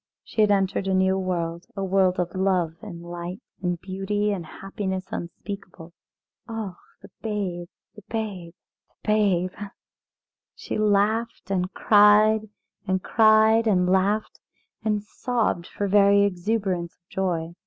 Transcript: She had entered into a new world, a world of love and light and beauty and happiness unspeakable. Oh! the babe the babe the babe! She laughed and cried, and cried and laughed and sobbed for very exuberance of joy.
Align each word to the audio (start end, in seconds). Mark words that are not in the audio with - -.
She 0.23 0.41
had 0.41 0.49
entered 0.49 0.87
into 0.87 0.93
a 0.97 0.99
new 0.99 1.19
world, 1.19 1.67
a 1.75 1.83
world 1.83 2.17
of 2.19 2.33
love 2.33 2.73
and 2.81 3.03
light 3.03 3.39
and 3.61 3.79
beauty 3.79 4.31
and 4.31 4.43
happiness 4.47 5.05
unspeakable. 5.11 5.93
Oh! 6.47 6.77
the 7.03 7.11
babe 7.21 7.67
the 7.93 8.01
babe 8.09 8.55
the 8.87 9.07
babe! 9.07 9.51
She 10.55 10.79
laughed 10.79 11.51
and 11.51 11.71
cried, 11.75 12.49
and 12.87 13.03
cried 13.03 13.67
and 13.67 13.87
laughed 13.91 14.39
and 14.83 15.03
sobbed 15.03 15.67
for 15.67 15.87
very 15.87 16.23
exuberance 16.23 16.95
of 16.95 17.07
joy. 17.09 17.53